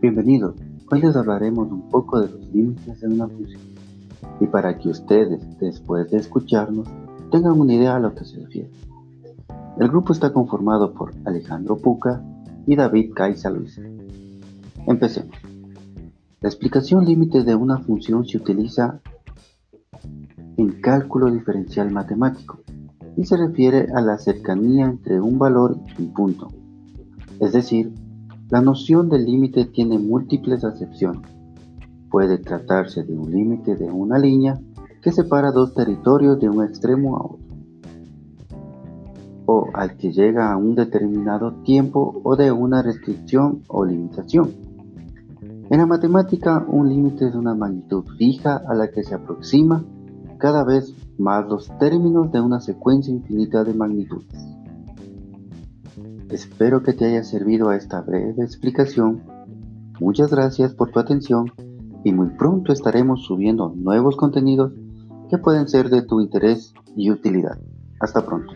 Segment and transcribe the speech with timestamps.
[0.00, 0.54] Bienvenidos,
[0.92, 3.60] hoy les hablaremos un poco de los límites de una función
[4.38, 6.86] y para que ustedes, después de escucharnos,
[7.32, 8.70] tengan una idea a lo que se refiere.
[9.76, 12.22] El grupo está conformado por Alejandro Puca
[12.64, 13.80] y David Caiza Luis.
[14.86, 15.34] Empecemos.
[16.42, 19.00] La explicación límite de una función se utiliza
[20.56, 22.60] en cálculo diferencial matemático
[23.16, 26.52] y se refiere a la cercanía entre un valor y un punto.
[27.40, 27.92] Es decir,
[28.50, 31.30] la noción del límite tiene múltiples acepciones.
[32.10, 34.58] Puede tratarse de un límite de una línea
[35.02, 37.48] que separa dos territorios de un extremo a otro,
[39.44, 44.50] o al que llega a un determinado tiempo o de una restricción o limitación.
[45.70, 49.84] En la matemática, un límite es una magnitud fija a la que se aproxima
[50.38, 54.57] cada vez más los términos de una secuencia infinita de magnitudes.
[56.30, 59.22] Espero que te haya servido esta breve explicación.
[59.98, 61.50] Muchas gracias por tu atención
[62.04, 64.72] y muy pronto estaremos subiendo nuevos contenidos
[65.30, 67.58] que pueden ser de tu interés y utilidad.
[68.00, 68.52] Hasta pronto.